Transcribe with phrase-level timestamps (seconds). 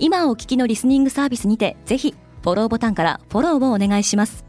[0.00, 4.44] 今お聞きのリスニングサービスにてぜひフォローボタンからフォローをお願いします。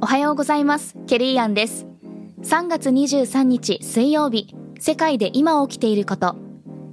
[0.00, 0.96] おはようございます。
[1.06, 1.86] ケリーアンです。
[2.42, 6.36] 3月23日水曜日世界で今起きていること。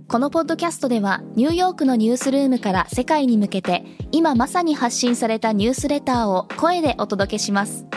[0.08, 7.88] このポッドキャストではニューヨークのニュースルームから世界に向けて今まさに発信されたニュースレターを声でお届けします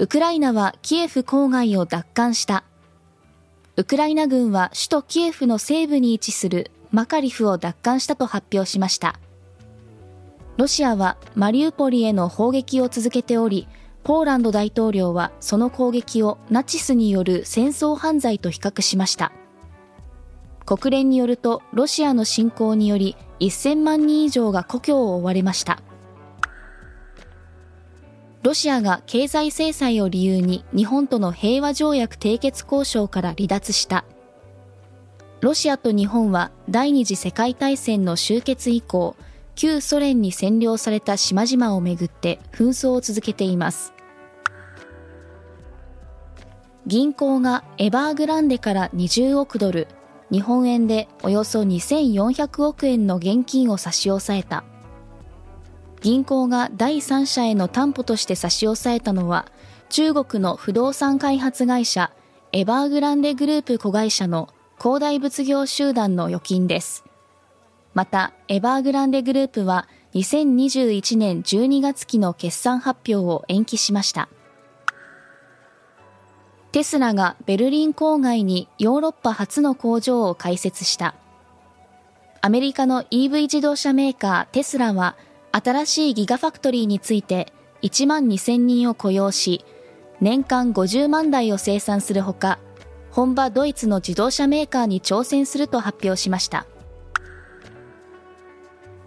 [0.00, 2.64] ウクライナはキエフ郊外を奪還した。
[3.76, 9.20] ウクライナ軍は首都キエフの西部に位置するマカリフを奪還したと発表しました。
[10.56, 13.68] ロシアはマリウポリへの砲撃を続けており
[14.02, 19.32] ポーランド大統領はその攻撃をナチスによる戦争犯罪と比較しました。
[20.64, 25.82] 国連によるとロシアの侵攻により1000万人以上が故郷を追われました。
[28.42, 34.04] ロシアが経済制裁を理由に日本との平和条約締結交渉から離脱した。
[35.42, 39.14] ロシアと日本は第二次世界大戦の終結以降、
[39.54, 43.92] 旧ソ連に占領された島々をめぐって紛争を続けています。
[46.86, 49.86] 銀行がエバーグランデから20億ドル、
[50.32, 54.64] 日本円でおよそ2400億円の現金を差し押さえた。
[56.00, 59.46] 銀行が第三者への担保として差し押さえたのは、
[59.90, 62.10] 中国の不動産開発会社、
[62.52, 67.04] エバーグランデグループ子会社の恒大物業集団の預金です。
[67.92, 74.28] また、エバーグランデグループは2021年12月期の決算発表を延期しました。
[76.72, 81.14] テスラがベルリン郊外にヨーロッパ初の工場を開設した。
[82.40, 85.16] アメリカの EV 自動車メーカーテスラは
[85.52, 87.52] 新しいギガファクトリーについて
[87.82, 89.64] 1万2000人を雇用し、
[90.20, 92.58] 年間50万台を生産するほか、
[93.10, 96.66] 本場ドイツの自動車メーカーに挑戦すると発表しました。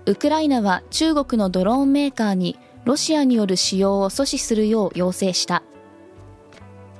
[0.05, 5.63] ウクライナは中国のドローンメーカーにロシアによる使用を阻止するよう要請した。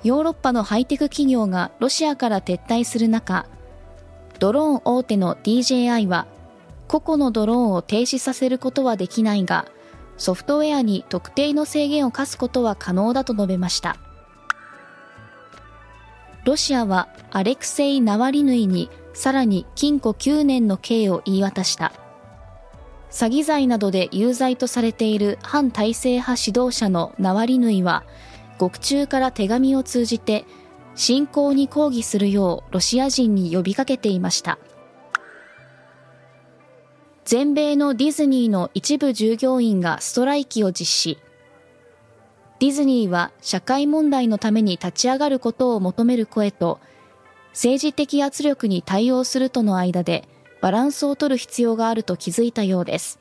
[0.04, 3.46] ヨーロッパのハイテク企業がロシアから撤退する中、
[4.40, 6.28] ドローン大手の DJI は
[6.94, 9.66] 個々のドローンを停止させることはできないが、
[10.18, 13.98] ソフトウェアに特定の制限を課すことは可能だと述べました。
[16.46, 21.94] ロシアはアレクセイ・ナワリヌイにさらに禁錮9年の刑を言い渡した。
[23.10, 28.04] 詐欺罪などで有罪とされている反体制派指導者のナワリヌイは、
[28.60, 30.46] 獄中から手紙を通じて、
[30.94, 34.60] 侵攻に抗議するようロシア人に呼びかけていました。
[37.26, 41.18] 全米のディズニーの一部従業員がストライキを実施。
[42.60, 46.80] ディズニーは社会問題のために立ち上がることを求める声と、
[47.52, 50.28] 政治的圧力に対応するとの間で
[50.62, 53.20] バランスを取る必要があると気づいたようです。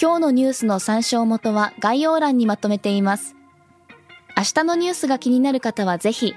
[0.00, 3.36] 今日のニュースの参照元は概要欄にまとめています。
[4.36, 6.34] 明日のニュースが気になる方はぜひ、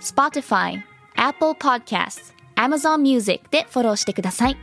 [0.00, 0.80] Spotify、
[1.16, 4.56] Apple Podcasts、Amazon Music でフォローしてください。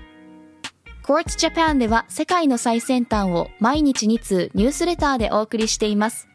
[1.03, 6.27] Quartz Japan では世界の最先端を毎日2通ニュースレターでお送りしています。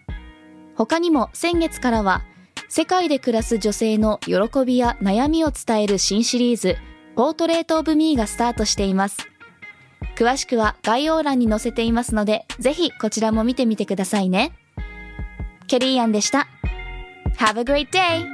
[0.76, 2.24] 他にも先月からは
[2.68, 4.34] 世界で暮らす女性の喜
[4.66, 6.76] びや悩みを伝える新シリーズ
[7.14, 9.28] ポートレートオブミーがスタートしています。
[10.16, 14.52] 詳しくは概要欄に載せていますので、ぜひこちらも見てみてくださいね。
[15.66, 16.46] ケリーアンでした。
[17.38, 18.33] Have a great day!